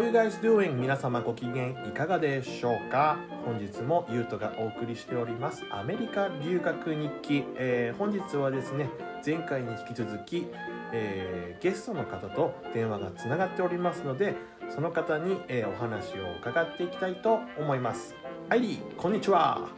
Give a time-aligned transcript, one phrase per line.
[0.00, 0.76] How you guys doing?
[0.76, 3.18] 皆様ご機嫌いかがでしょうか？
[3.44, 8.88] 本日もゆうとがお送りしておりますアメリカ留学日記、えー本日はですね
[9.26, 10.46] 前回に引き続き、
[10.94, 14.36] えーゲストの方と電話がつながっておりますので
[14.74, 18.14] その方に、えーお話を伺っていきたいと思います
[18.48, 19.68] アイリーこんにちは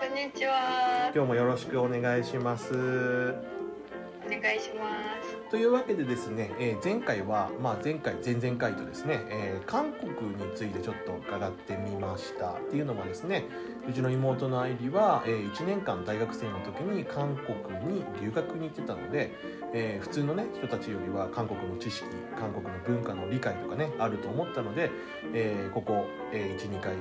[0.00, 1.12] こんにちは。
[1.14, 5.23] 今日もよろしくお願いしますお願いします。
[5.50, 12.52] というわけでですね、えー前回は、まあ、前回前々回とですね、えー韓国についてちょっと伺ってみました。
[12.52, 13.44] っていうのもですね
[13.88, 19.32] うちの妹の愛理は、え1年間大学生の時に韓国に留学に行ってたので、
[19.72, 22.06] えー普通のね人たちよりは韓国の知識
[22.38, 24.90] 韓国の文化の理解とかねあると思ったので、
[25.34, 26.94] えここ、え12回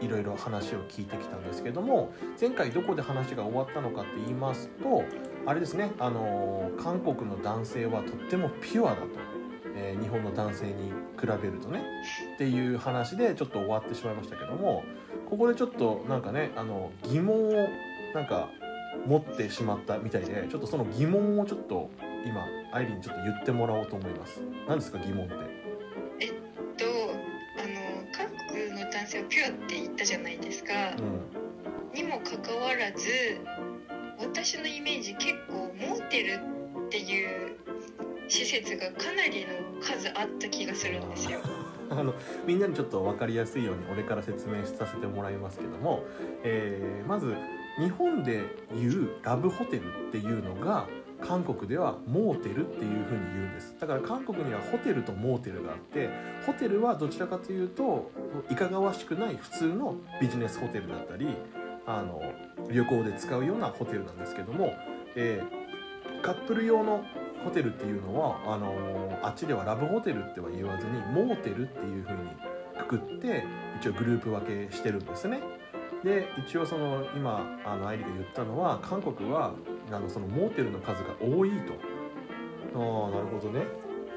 [0.00, 5.04] いろいろ話を聞いてきたんですけども前回どこで話が終わったのかって言いますと
[5.46, 9.06] あれですね、あのー韓国の男性はとってもピュアだと、
[9.76, 11.82] えー日本の男性に比べるとね。
[12.34, 14.84] っていう話でちょっと終わってしまいましたけども
[15.30, 17.68] ここでちょっとなんかねあの疑問を
[18.14, 18.50] なんか
[19.06, 21.90] 持ってしまったみたいでちょっとその疑問をちょっと
[22.26, 24.40] 今アイリーにちょっと言ってもらおうと思います。
[24.68, 25.34] 何ですか疑問って？
[25.34, 26.84] と、
[27.58, 30.72] あの韓国の男性はピュアって言ったじゃないですか。
[30.98, 31.96] うん。
[31.96, 33.08] にもかかわらず、
[34.36, 37.56] 私のイメージ結構モーテルっていう
[38.28, 41.38] 施設がかなりの数あった気がするんですよ。
[41.88, 42.12] あの
[42.46, 46.04] みんなにちょっと分かりやすいように俺から説明させてもらいますけども、
[46.44, 47.34] えーまず
[47.78, 48.42] 日本で
[48.74, 50.86] いうラブホテルっていうのが
[51.20, 56.08] 韓国ではモーテルっていうふうに言うんですだから韓国にはホテルとモーテルがあって
[56.46, 58.10] ホテルはどちらかというと
[58.50, 61.28] いかがわしくない普通のビジネスホテルだったり
[61.86, 62.22] あの
[62.70, 64.74] 旅行で使うようなホテルなんですけども、
[65.14, 65.66] えー
[66.22, 67.04] カップル用の
[67.44, 72.30] ホテルっていうのはあのーあっちではラブホテルっては言わずにモーテルっていう風に
[72.78, 73.44] くくって
[73.80, 75.40] 一応グループ分けしてるんですね。
[76.02, 79.52] で一応その今あの愛理が言ったのは韓国は
[79.92, 81.74] あのそのモーテルの数が多いと。
[82.74, 83.64] ああなるほどね。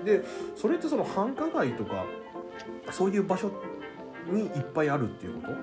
[0.06, 0.24] で
[0.56, 2.06] それってその繁華街とか
[2.92, 3.52] そういう場所
[4.32, 5.54] にいっぱいあるっていうこと？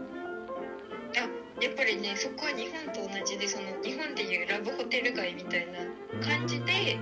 [1.62, 6.99] やっぱりね、そこは日本と同じで、その日本でいうラブホテル街みたいな感じで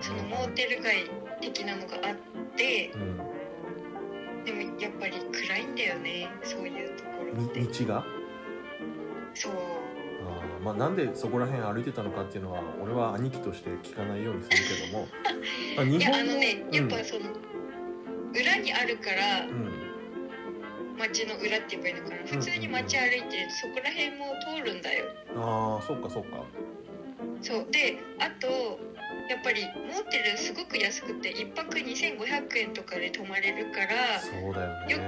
[0.00, 2.16] そのモーテル街的なのがあっ
[2.56, 3.20] て、うん
[4.46, 7.58] でもやっぱり暗いんだよね、そういうところって。
[7.60, 8.04] み道が？
[9.34, 9.52] そう。
[9.52, 15.08] あーまあ、なんでそこら辺歩いてたのかっていうのは俺は兄貴として聞かないようにするけども
[15.76, 17.22] ま あ日いやあ本のねうんやっぱその、
[18.32, 19.75] 裏にあるからうん
[20.98, 22.22] 街の裏って言えばいいのかな？
[22.26, 25.06] 普通に街歩いてそこら辺も通るんだよ。
[25.36, 26.44] ああそっかそっか。
[27.42, 27.66] そう。
[27.70, 28.46] であと
[29.28, 34.92] やっぱりモーテルすごく安くて1泊2500円とかで泊まれるからそうだよね。
[34.92, 34.98] よ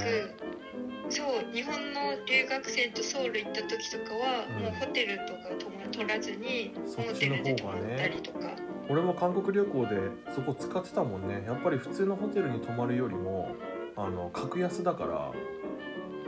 [1.11, 4.63] くそう日本の留学生とソウル行った時とかは、うん。
[4.65, 8.51] もうホテルとか泊ま取らずにモーテルで泊まったりとか、
[8.91, 9.97] 俺も韓国旅行で
[10.35, 11.45] そこ使ってたもんね。
[11.47, 13.49] やっぱり普通のホテルに泊まるよりも
[13.97, 15.33] あの格安だから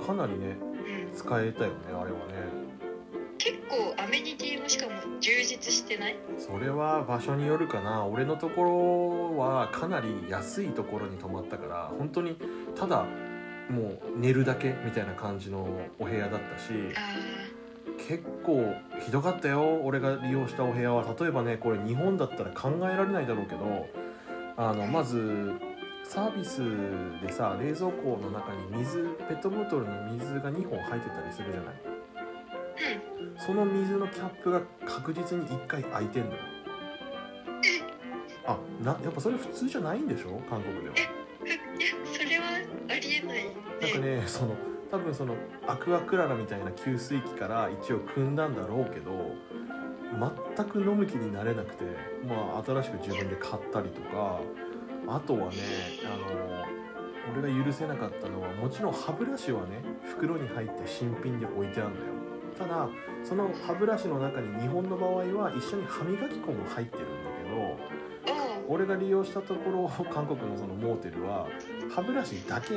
[0.01, 0.57] かなりね
[1.11, 2.61] うん、使えたよねあれはね。
[3.39, 6.17] 結構アメニティもしかも充実してない？
[6.39, 8.05] それは場所によるかな。
[8.05, 12.37] 俺のところはかなり安いところに泊まったから本当に
[12.77, 13.07] ただ
[13.71, 15.67] もう寝るだけみたいな感じの
[15.99, 19.81] お部屋だったしあ結構ひどかったよ。
[19.85, 21.17] 俺が利用したお部屋は。
[21.19, 23.87] 例えばねこれ日本だったら考えられないだろうけど
[24.57, 25.53] あのまず
[26.11, 26.61] サービス
[27.25, 31.75] でさ冷蔵庫の中に水ペットボトルの水が2本入ってたりするじゃない？
[33.23, 33.39] ーうん。
[33.39, 36.37] その水のキャップが確実に1回開いてんのよ。
[38.45, 40.43] あなやっぱそれ普通じゃないんでしょ？
[40.51, 40.95] 韓国では。
[42.13, 42.45] それは
[42.89, 43.45] ありえない。
[43.81, 44.57] なんかねその
[44.91, 45.37] 多分その
[45.69, 49.13] アクアクララみたいな給水器から一応汲んだんだろうけど
[50.57, 51.85] 全く飲む気になれなくて
[52.27, 54.41] まあ新しく自分で買ったりとか
[55.11, 55.57] あとはね
[56.05, 62.07] あの俺が許せなかったのはもちろん歯ブラシはね袋に入って新品で置いてあるんだよ。
[62.59, 62.89] ただ
[63.25, 71.47] その歯ブラシの中に日本の場合は一緒に歯磨き粉も入ってるんだけどあ俺が利用したところ韓国のそのモーテルは
[71.95, 72.75] 歯ブラシだけ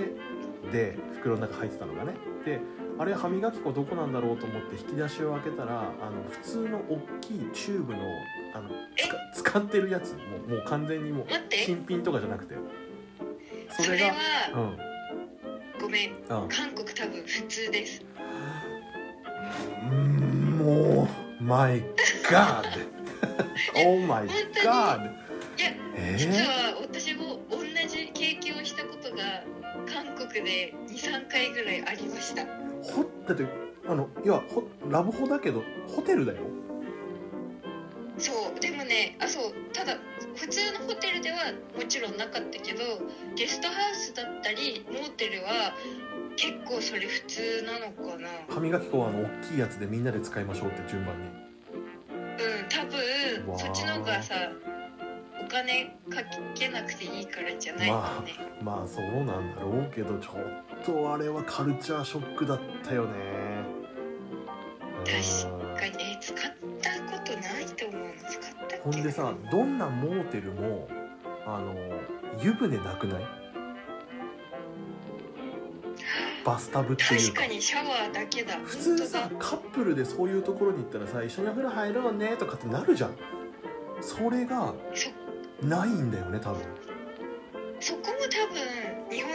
[0.71, 2.13] で袋の中入ってたのがね。
[2.45, 2.59] で
[2.99, 7.99] あれ歯磨き粉どこなんだろうと思って引き出しを開けたらあの普通の大きいチューブの
[8.53, 8.69] あの
[9.33, 10.13] つか使ってるやつ。
[10.13, 12.55] もうもう完全にもう新品とかじゃなくて。
[13.69, 14.13] それが
[14.55, 14.77] うん。
[15.81, 16.09] ごめん。
[16.11, 16.49] うん。
[16.49, 18.05] 韓国多分普通です。
[19.91, 21.07] うんも
[21.39, 21.83] う My
[22.29, 22.63] God
[23.75, 25.23] Oh my 本当に？God
[25.57, 26.15] いやえ？
[26.17, 26.72] 実ー、は私も同じ経験
[30.53, 32.45] で23回ぐらいありました。
[32.83, 33.45] ほだって
[33.87, 36.39] あのいやほラブホだけどホテルだよ。
[38.19, 39.97] そうでもねあそうただ
[40.35, 41.37] 普通のホテルでは
[41.75, 42.83] もちろんなかったけど
[43.35, 45.73] ゲストハウスだったりモーテルは
[46.35, 48.29] 結構それ普通なのかな。
[48.47, 51.25] 歯磨き粉はあの大きいやつでみんなで使いましょうって順番に。
[51.25, 54.35] うん多分そっちの方がさ
[54.67, 54.72] お
[55.53, 56.23] 金か
[56.55, 58.33] けなくていいからじゃないかね、
[58.63, 63.11] まあそうなんだろうけどちょっとあれはカルチャーショックだったよね。
[65.05, 66.03] 確かに。
[66.03, 66.37] え使っ
[66.81, 68.13] たことないと思うの。
[68.17, 68.83] 使ったっけ？
[68.83, 70.87] ほんでさどんなモーテルも
[71.45, 71.75] あの
[72.41, 73.23] 湯船なくない？
[76.43, 78.55] バスタブっていう確かシャワーだけだ。
[78.63, 83.11] 普通さカップルでそういうところに行ったらさ一緒にお風呂入ろうねとかってなるじゃん。
[84.01, 85.09] それがそ
[85.61, 86.61] ないんだよね多分。
[87.79, 89.31] そこも多分日本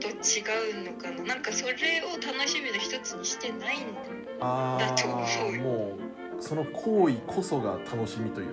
[0.00, 1.34] と違うのかな？
[1.34, 1.72] なんかそれ
[2.02, 4.00] を楽しみの一つにしてないんだ。
[4.96, 5.98] と思あうも
[6.38, 8.52] うその行為こそが楽しみというね。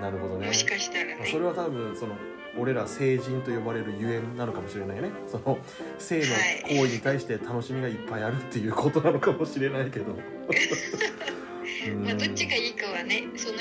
[0.00, 0.46] なるほどね。
[0.46, 1.28] もしかしたらね。
[1.30, 2.16] それは多分その
[2.58, 5.10] 俺ら成人と呼ばれるゆえんなのかもしれないね。
[5.28, 5.58] その
[5.98, 6.24] 性の
[6.68, 10.16] 行為に対して楽しみがいっぱいあるっていうことなのかもしれないけど。
[11.86, 12.04] うん。
[12.04, 13.58] まあどっちがいいかはねその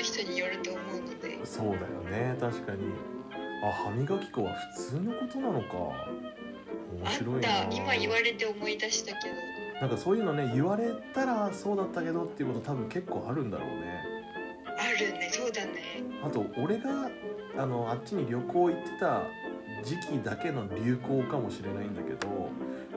[1.60, 2.80] そうだよね確かに。
[3.62, 5.76] あ歯磨き粉は普通のことなのか。
[5.76, 7.64] 面あ白いな。
[7.66, 7.76] った。
[7.76, 9.36] 今言われて思い出したけど。
[9.82, 14.04] なんかそういうのね言われたらそうだったけどっていうこと多分結構あるんだろうね。
[14.78, 15.72] あるねそうだね。
[16.24, 17.10] あと俺が
[17.58, 19.24] あのあっちに旅行行ってた
[19.84, 22.50] 時期だけの流行かもしれないんだけど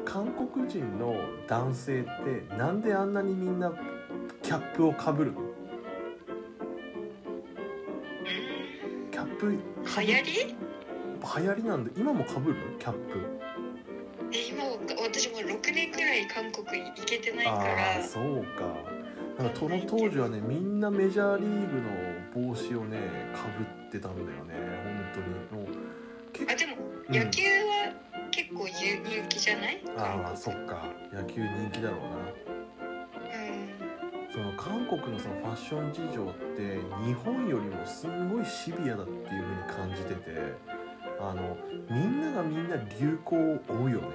[0.04, 1.14] 韓国人の
[1.48, 3.72] 男性ってなんであんなにみんな
[4.42, 5.40] キャップをかぶるの？
[9.42, 9.58] プ流
[10.14, 10.56] 行り？
[11.40, 12.56] 流行りなんで今もかぶる？
[12.78, 12.98] キャップ。
[14.32, 14.64] え今
[15.02, 17.98] 私も6年くらい韓国行けてないかあら。
[17.98, 18.62] あそうか。
[19.42, 21.48] なんかその当時はねみんなメジャーリー
[22.34, 22.98] グの帽子をね
[23.34, 24.54] かぶってたんだよね。
[25.12, 25.64] 本当に。
[25.64, 25.74] もう
[26.32, 26.76] 結あでも
[27.08, 27.14] うん。
[27.14, 27.92] 野球は
[28.30, 29.82] 結構人気じゃない？
[29.98, 30.84] ああ韓国そっか。
[31.12, 32.06] 野球人気だろうな。
[32.46, 32.51] うん
[34.32, 40.30] その韓国のそのファッション事情って日本よりもすんごいシビアだっていう風に感じてて
[41.20, 41.58] あの
[41.90, 44.08] みんながみんな流行を追うよね。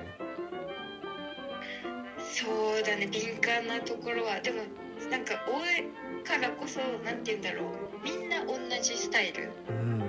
[2.17, 2.47] そ
[2.79, 4.39] うだね敏感なところは。
[4.41, 4.63] でも
[5.11, 8.03] なんか多いからこそなんて言うんだろう。
[8.03, 9.51] みんな同じスタイル。
[9.69, 9.99] うん。
[9.99, 10.05] だ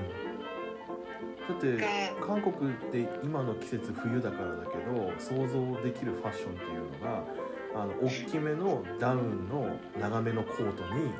[1.55, 1.87] ってが。
[2.27, 7.25] 韓国って今の季節冬だからだけど想像できるファッションっていうのが
[7.75, 11.13] あの大きめのダウンの長めのコートに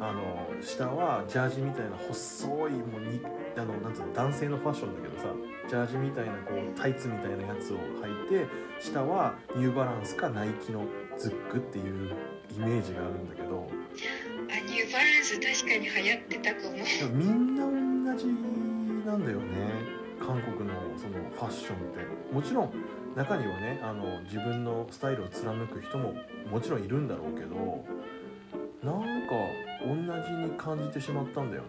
[0.00, 3.20] あの下はジャージみたいな細いもうに
[3.56, 5.28] あのなんつうの男性のファッションだけどさ
[5.68, 8.46] ジャージみたいなこうタイツみたいなやつを履いて
[8.80, 10.84] 下はニューバランスかナイキの
[11.18, 12.12] ズックっていう
[12.54, 13.68] イメージがあるんだけど
[14.50, 16.76] あニューバランス確かに流行ってたかも。
[17.14, 17.64] みんな
[18.12, 18.26] 同じ
[19.06, 22.34] なんだよね韓国のそのファッションって。
[22.34, 22.72] もちろん
[23.16, 26.14] 中にはねあの自分のスタイルを貫く人も
[26.50, 27.82] もちろんいるんだろうけど
[28.84, 29.34] なんか
[29.80, 31.68] 同じに感じてしまったんだよね。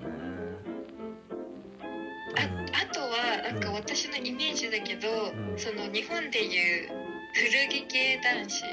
[2.36, 5.58] ああとはなんか私のイメージだけど、ん。
[5.58, 6.90] その日本でいう
[7.34, 8.64] 古着系男子。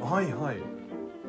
[0.00, 0.56] うん、はいはい。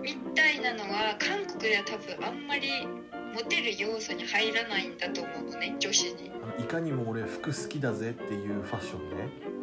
[0.01, 2.85] みたいなのは韓国では多分あんまり
[3.33, 6.31] モテる要素に入らないんだと思うのね女子に。
[6.59, 9.58] いかにも俺服好きだぜっていうファッションね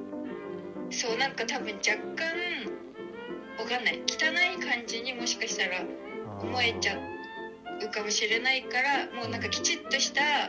[0.91, 2.27] そうなんか多分若干
[3.59, 5.83] わかんない汚い感じにもしかしたら
[6.41, 10.49] 思えちゃうかもしれないからもうなんかきちっとした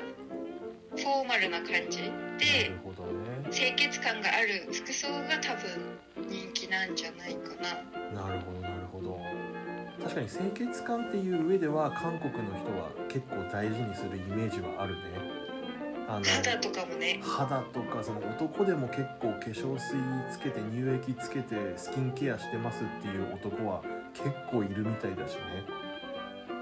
[0.96, 2.72] フォーマルな感じなで
[3.51, 5.98] 清潔感がある服装が多分
[6.29, 8.22] 人気なんじゃないかな。
[8.22, 9.20] なるほどなるほど。
[10.01, 15.01] 確かに清潔感っていう上では韓国の人は結構大事にするイメージはあるね
[16.07, 17.19] あの肌とかもね。
[17.21, 19.97] 肌とかその男でも結構化粧水
[20.31, 23.81] つけて乳液つけてスキンケアしてますっていう男は
[24.13, 25.41] 結構いるみたいだしね。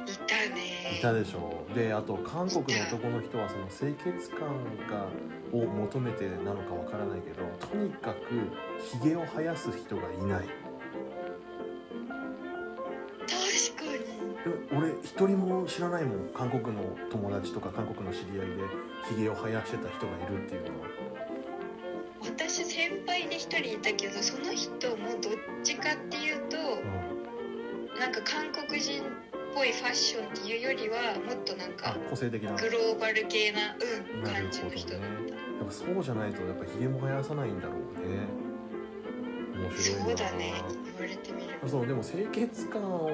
[0.07, 0.97] いたね。
[0.97, 1.63] いたでしょ。
[1.75, 4.49] であと韓国の男の人はその清潔感
[4.89, 5.07] が
[5.51, 8.49] を求めてなのかわからないけどとにかく
[9.01, 10.45] ひげを生やす人がいない。
[13.27, 13.99] 確かに。
[14.47, 16.29] え俺一人も知らないもん。
[16.33, 18.63] 韓国の友達とか韓国の知り合いで
[19.09, 20.88] ひげを生やしてた人がいるっていうのは
[22.21, 25.33] 私先輩で一人いたけどその人もどっ
[25.63, 26.62] ちかっていうとう
[27.12, 28.00] ん。
[28.00, 29.05] なんか韓国人っ
[29.53, 32.51] ぽいファッションっていうよりはもっとなんあか個性的な。
[32.55, 33.59] グローバル系な、
[34.15, 35.05] うん、感じの人だった。
[35.05, 35.12] や
[35.63, 38.27] っぱそうじゃないとやっぱひげも生やさないんだろうね。
[39.55, 40.05] 面白いな。
[40.05, 40.85] そうだね。
[40.97, 43.09] 言われてみるそうでも清潔感を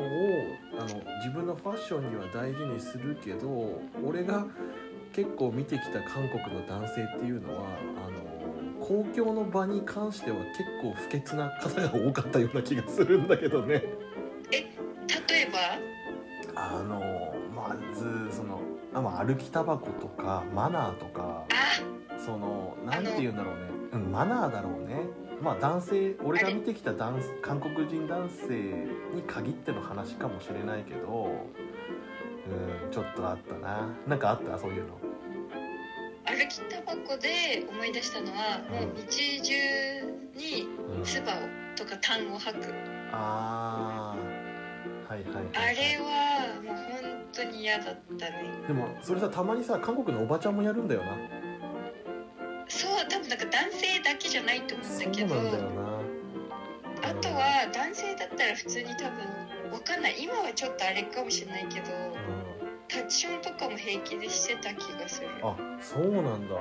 [0.73, 4.45] あの自分のファッションには大事にするけど俺が
[5.13, 7.65] 結構見てきた韓国の男性っていうのは
[7.97, 13.83] あの公共の場に関しては結構不潔な方が多かったような気がするんだけどね。
[14.49, 14.59] 例
[15.41, 15.49] え
[16.53, 16.59] ば？
[16.59, 16.99] あの
[17.55, 18.59] まずその
[18.93, 23.61] あ、まあ、歩きタバコとかマナーとかあそのなんて言うんだろうね、
[23.93, 25.01] うん、マナーだろうね。
[25.41, 28.53] まあ男性俺が見てきた男韓国人男性
[29.15, 31.31] に限っての話かもしれないけど
[32.51, 33.87] うんちょっとあったな。
[34.07, 34.57] なんかあった？
[34.57, 34.97] そういうの。
[36.25, 39.53] 歩きタバコで思い出したのはもう日中
[40.35, 40.67] に
[40.97, 41.31] うん唾を
[41.75, 42.73] とか痰を吐く。
[43.11, 45.11] あー。
[45.11, 48.45] はいはいはい、あれはもう本当に嫌だったね。
[48.65, 51.17] でもそれさたまにさ韓国のおばちゃんもやるんだよな。
[52.69, 55.35] そう多分なんか男性だけじゃないと思うんだけど。
[55.35, 55.81] なんだよな。
[57.09, 60.15] あとは男性だったら普通に多分わかんない。
[60.23, 62.40] 今はちょっとあれかもしれないけどうん
[62.91, 65.27] タッチションとかも平気でしてた気がする。
[65.41, 66.55] あそうなんだ。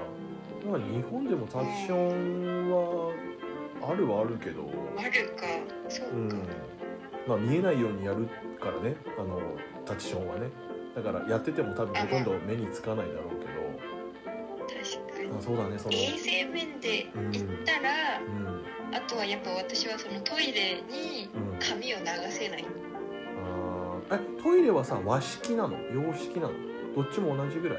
[0.65, 3.13] まあ日本でもタッチションは
[3.83, 4.71] あるはあるけど。
[4.97, 5.47] あるか。
[5.89, 6.29] そうか、うん。
[7.27, 8.29] まあ見えないようにやる
[8.61, 8.95] からね。
[9.19, 9.41] あの
[9.85, 10.49] タッチションはね。
[10.95, 13.47] だからやってても多分ほとんど目につかないだろうけ
[14.75, 15.29] 確かに。
[15.29, 15.95] どあそうだねその。
[15.95, 18.65] 衛生面で言ったら、うん。
[18.95, 21.59] あとはやっぱ私はそのトイレにうん。
[21.59, 22.65] 髪を流せない。
[22.65, 23.00] あー
[24.13, 25.77] えトイレはさ和式なの？
[25.79, 26.53] 洋式なの？
[26.97, 27.79] どっちも同じぐらい？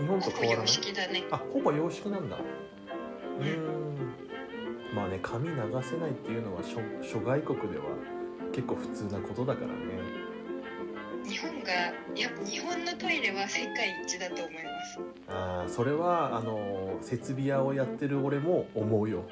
[0.00, 1.12] 日本と変わらない？
[1.12, 1.24] ね。
[1.30, 2.36] あほぼ洋式なんだ。
[2.36, 4.14] うーん。
[4.94, 7.84] まあね髪流せないっていうのは諸諸外国では
[8.52, 9.74] 結構普通なことだからね。
[11.24, 15.00] 日本がやっぱ日本のトイレは世界一だと思います。
[15.28, 19.24] あーそれはあの設備屋をやってる俺も思うよ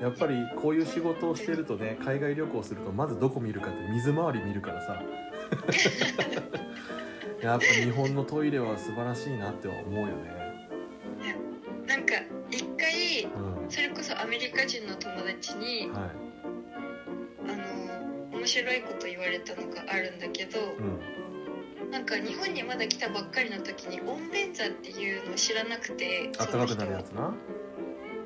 [0.00, 5.02] やっぱりこういう仕事をしてるとね海外旅行するとまずどこ見るかって水回り見るからさ。
[7.40, 10.34] やっぱ日本のトイレは素晴らしいなっては思うよね。
[11.86, 12.14] なんか
[12.50, 13.70] 一回うん。
[13.70, 16.10] それこそアメリカ人の友達にはい。
[17.46, 17.56] あ
[18.32, 21.90] の面白いこと言われたのがあるんだけどうん。
[21.90, 27.34] なんか日本にまだ来たばっかりの時に温便座っていうのを知らなくてあったかくなるやつな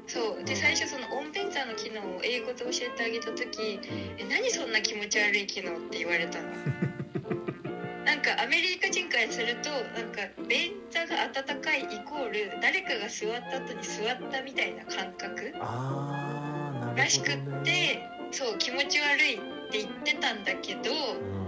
[0.09, 0.45] そう。
[0.45, 0.59] でうん。
[0.59, 4.21] 最初その温便座の機能を英語で教えてあげた時うん。
[4.21, 6.49] え何そんな気持ち悪い機能って言われたの？
[8.05, 18.01] なんかアメリカ人からするとなんか便座が温かいイコール誰かが座った後に座ったみたいな感覚あーなるほど、ね、らしくって
[18.33, 19.39] そう気持ち悪いっ
[19.71, 20.95] て言ってたんだけどう
[21.35, 21.39] ん。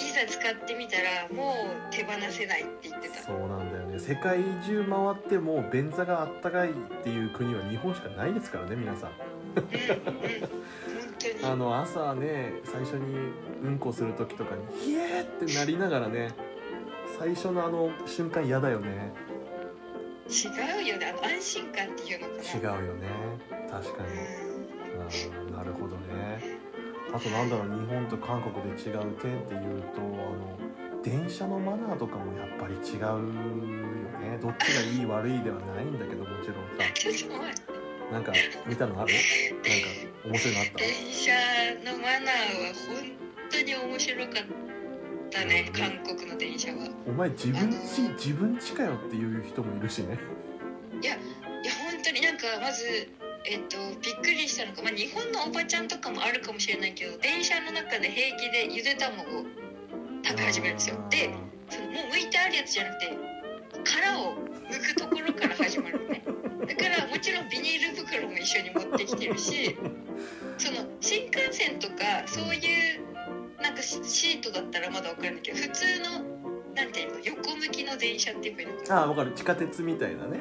[0.00, 1.52] いざ使ってみたらも
[1.90, 3.16] う手放せないって言ってた。
[3.22, 3.69] そうなんだ。
[3.69, 9.10] よね世界中回っても便座があったかいっていう国は日本しかないですからね皆さん。
[11.44, 13.32] あの朝ね最初に
[13.62, 16.30] うんこする時とかに「ひえ!」ってなりながらね
[17.18, 19.12] 最初のあの瞬間嫌だよね。
[20.28, 20.46] 違
[20.84, 21.06] うよね。
[21.06, 22.78] あの安心感っていうのかな。
[22.78, 23.08] 違うよね。
[23.68, 24.08] 確かに。
[25.40, 25.46] うん。
[25.48, 26.60] うんなるほどね。
[27.12, 30.58] あとなんだろう日本と韓国で違う点っていうとあの
[31.02, 33.18] 電車のマナーとかもやっぱり違うよ
[34.20, 34.38] ね。
[34.40, 36.84] どっちがいい悪いではないんだけどもちろんさ。
[38.12, 38.32] なんか
[38.66, 39.14] 見たのある？
[40.24, 40.78] なんか面白いのあった？
[40.78, 41.32] 電車
[41.84, 43.12] のマナーは本
[43.50, 44.34] 当に面白かっ
[45.30, 46.88] たね韓国の電車は。
[47.06, 50.18] お前自分ち自分ちかよっていう人もいるしね。
[51.00, 51.16] いや
[51.92, 52.84] 本当になんかまず
[53.44, 59.44] えっとびっくりしたのが、まあ、日本のおばちゃんとかもあるかもしれないけど電車の中で平気でゆで卵を
[60.30, 60.96] 食べ始めるんですよ。
[61.10, 61.34] で
[61.68, 63.18] そのもう剥いてあるやつじゃなくて
[63.84, 64.34] 殻を
[64.70, 66.22] 剥くところから始まるのね。
[66.68, 69.76] だからもちろんビニール袋も一緒に持ってきてるし
[70.58, 76.40] その新幹線とかそういうなんかシシートだったらまだ分かるんだけど普通の
[76.74, 79.32] なんていうの横向きの電車っていいのかなああ分かる。
[79.32, 80.38] 地下鉄みたいなね。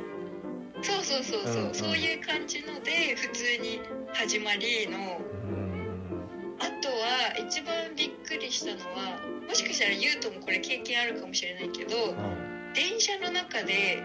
[0.81, 1.73] そうそうそうそう、うんうん。
[1.73, 3.81] そういう感じので普通に
[4.13, 4.97] 始まりの。
[4.97, 6.55] うん。
[6.59, 9.19] あとは一番びっくりしたのは
[9.49, 11.95] もしかしたらゆうともこれ経験あるかもしれないけど
[12.75, 14.03] 電車の中で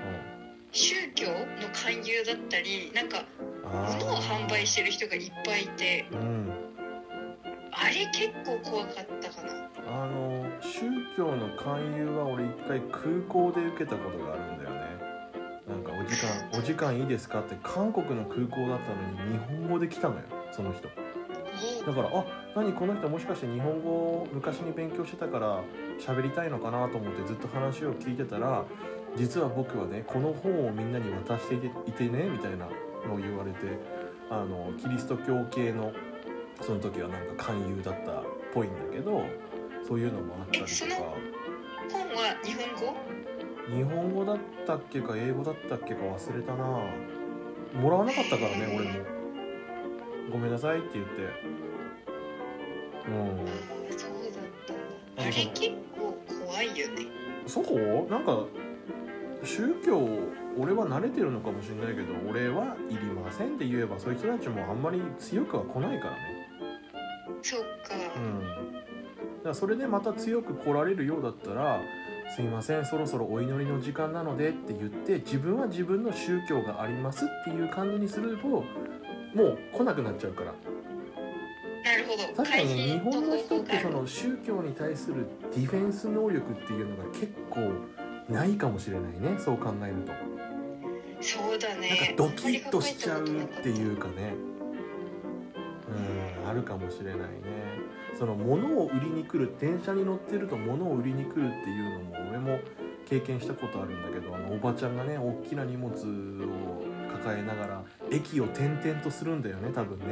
[0.73, 1.37] 宗教の
[1.73, 3.25] 勧誘だったりなんか
[3.63, 6.51] 物を販売してる人がいっぱいいてうん
[7.77, 9.69] あれ結構怖かったかな。
[9.87, 14.77] あの宗教の勧誘は俺一回空港で受けたことがあるんだよね。
[15.69, 20.23] なんかお時間お時間いいですかって韓国の空港だったのに日本語で来たのよ
[20.53, 20.89] その人。
[21.87, 22.25] だからあ
[22.57, 25.63] 何この人もしかして日本語を昔に勉強してたから
[26.01, 28.65] 喋りたいのかなと思ってずっと話を聞いてたら
[29.17, 32.69] 実は僕はねこの本をみんなに渡していてねみたいな
[33.07, 33.59] のを言われて
[34.31, 35.93] ああのキリスト教系の
[36.63, 38.25] その時はなんか勧誘だったっ
[38.55, 39.27] ぽいんだけど
[39.87, 41.03] そういうのもあったりとか。
[41.93, 42.95] 本は日本語？
[43.77, 46.65] 日本語だったっけか英語だったっけか忘れたな。
[47.79, 49.05] もらわなかったからね俺も。
[50.33, 51.13] ごめんなさいって言って
[53.05, 53.17] そう
[55.17, 55.51] だった結
[55.97, 57.07] 構怖いよね。
[57.47, 58.11] そう。
[58.11, 58.47] なんか
[59.45, 60.09] 宗教
[60.59, 66.19] 俺は慣れてるのかもしれないけど俺はいりませんって言えばそういう人たちもあんまり強くは来ないからね。
[67.43, 67.67] そうか、
[68.17, 68.41] うん。
[68.41, 68.49] だ
[69.43, 71.81] からそれでまた強く来られるようだったら
[72.35, 78.65] 「すいませんそろそろお祈りの時間なので」って言って自分は自分の宗教がありますっていう感じにするとも
[79.45, 80.55] う来なくなっちゃうから
[82.37, 87.73] 確かにね日本の人ってその宗教に対するディフェンス能力っていうのが結構
[88.29, 90.13] ないかもしれないねそう考えると。
[91.21, 93.27] そうだなんかねドキッとしちゃうっ
[93.63, 94.35] ていうかね。
[95.89, 97.25] うんあるかもしれないね。
[98.19, 102.61] その物を売りに来る電車に乗ってると物を売りに来るっていうのも俺も
[103.07, 110.05] 経験したことあるんだけどあのおばちゃんがね大きな荷物を抱えながら駅を転々とするんだよね多分ね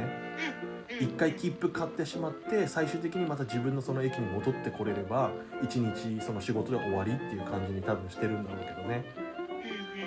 [1.03, 5.31] うん一回切符買ってしまって最終的にまた自分のその駅に戻ってこれれば
[5.61, 9.05] 一日その仕事で終わりっていう感じに多分してるんだろうけどね。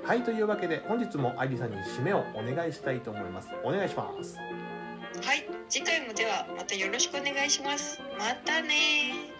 [0.02, 3.50] はいというわけで本日も愛理さんに締めをお願いしたいと思います。
[3.62, 4.36] お願いします。
[4.36, 4.42] は
[5.34, 9.37] い、次回もではまたよろしくお願いしますまたね